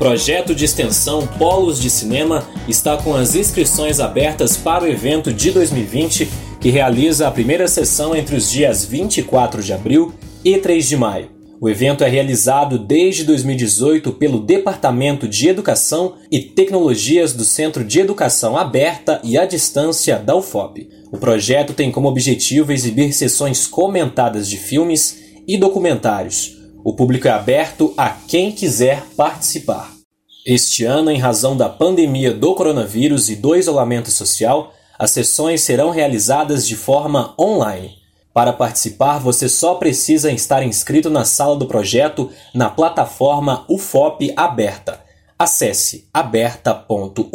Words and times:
projeto 0.00 0.54
de 0.54 0.64
extensão 0.64 1.26
Polos 1.26 1.78
de 1.78 1.90
Cinema 1.90 2.48
está 2.66 2.96
com 2.96 3.14
as 3.14 3.34
inscrições 3.34 4.00
abertas 4.00 4.56
para 4.56 4.84
o 4.84 4.88
evento 4.88 5.30
de 5.30 5.50
2020, 5.50 6.26
que 6.58 6.70
realiza 6.70 7.28
a 7.28 7.30
primeira 7.30 7.68
sessão 7.68 8.16
entre 8.16 8.34
os 8.34 8.50
dias 8.50 8.82
24 8.82 9.62
de 9.62 9.74
abril 9.74 10.14
e 10.42 10.56
3 10.56 10.88
de 10.88 10.96
maio. 10.96 11.28
O 11.60 11.68
evento 11.68 12.02
é 12.02 12.08
realizado 12.08 12.78
desde 12.78 13.24
2018 13.24 14.12
pelo 14.12 14.40
Departamento 14.40 15.28
de 15.28 15.50
Educação 15.50 16.14
e 16.32 16.40
Tecnologias 16.40 17.34
do 17.34 17.44
Centro 17.44 17.84
de 17.84 18.00
Educação 18.00 18.56
Aberta 18.56 19.20
e 19.22 19.36
à 19.36 19.44
Distância 19.44 20.16
da 20.16 20.34
UFOP. 20.34 20.88
O 21.12 21.18
projeto 21.18 21.74
tem 21.74 21.92
como 21.92 22.08
objetivo 22.08 22.72
exibir 22.72 23.12
sessões 23.12 23.66
comentadas 23.66 24.48
de 24.48 24.56
filmes 24.56 25.18
e 25.46 25.58
documentários 25.58 26.58
o 26.84 26.94
público 26.94 27.28
é 27.28 27.30
aberto 27.30 27.92
a 27.96 28.10
quem 28.10 28.52
quiser 28.52 29.04
participar. 29.16 29.92
Este 30.46 30.84
ano, 30.84 31.10
em 31.10 31.18
razão 31.18 31.56
da 31.56 31.68
pandemia 31.68 32.32
do 32.32 32.54
coronavírus 32.54 33.28
e 33.28 33.36
do 33.36 33.54
isolamento 33.54 34.10
social, 34.10 34.72
as 34.98 35.10
sessões 35.10 35.62
serão 35.62 35.90
realizadas 35.90 36.66
de 36.66 36.76
forma 36.76 37.34
online. 37.38 37.98
Para 38.32 38.52
participar, 38.52 39.18
você 39.18 39.48
só 39.48 39.74
precisa 39.74 40.30
estar 40.30 40.62
inscrito 40.62 41.10
na 41.10 41.24
sala 41.24 41.56
do 41.56 41.66
projeto 41.66 42.30
na 42.54 42.70
plataforma 42.70 43.64
UFOP 43.68 44.32
Aberta. 44.36 45.00
Acesse 45.38 46.08
aberta.ufop.br. 46.12 47.30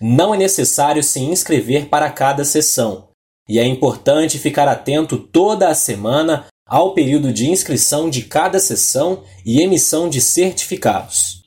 Não 0.00 0.34
é 0.34 0.38
necessário 0.38 1.02
se 1.02 1.20
inscrever 1.20 1.86
para 1.86 2.10
cada 2.10 2.44
sessão, 2.44 3.08
e 3.48 3.58
é 3.58 3.64
importante 3.64 4.38
ficar 4.38 4.68
atento 4.68 5.16
toda 5.16 5.68
a 5.68 5.74
semana 5.74 6.46
ao 6.72 6.94
período 6.94 7.34
de 7.34 7.50
inscrição 7.50 8.08
de 8.08 8.22
cada 8.22 8.58
sessão 8.58 9.24
e 9.44 9.60
emissão 9.60 10.08
de 10.08 10.22
certificados. 10.22 11.42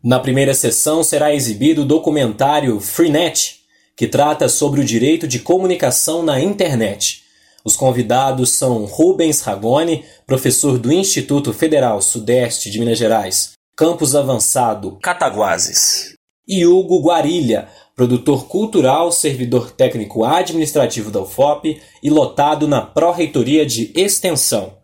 Na 0.00 0.20
primeira 0.20 0.54
sessão 0.54 1.02
será 1.02 1.34
exibido 1.34 1.82
o 1.82 1.84
documentário 1.84 2.78
Freenet, 2.78 3.62
que 3.96 4.06
trata 4.06 4.48
sobre 4.48 4.80
o 4.80 4.84
direito 4.84 5.26
de 5.26 5.40
comunicação 5.40 6.22
na 6.22 6.40
internet. 6.40 7.24
Os 7.64 7.74
convidados 7.74 8.52
são 8.52 8.84
Rubens 8.84 9.40
Ragone, 9.40 10.04
professor 10.24 10.78
do 10.78 10.92
Instituto 10.92 11.52
Federal 11.52 12.00
Sudeste 12.00 12.70
de 12.70 12.78
Minas 12.78 12.96
Gerais, 12.96 13.54
Campus 13.76 14.14
Avançado 14.14 15.00
Cataguases, 15.02 16.14
e 16.46 16.64
Hugo 16.64 17.02
Guarilha, 17.02 17.66
produtor 18.00 18.46
cultural, 18.46 19.12
servidor 19.12 19.72
técnico 19.72 20.24
administrativo 20.24 21.10
da 21.10 21.20
UFOP 21.20 21.82
e 22.02 22.08
lotado 22.08 22.66
na 22.66 22.80
Pró-Reitoria 22.80 23.66
de 23.66 23.92
Extensão. 23.94 24.78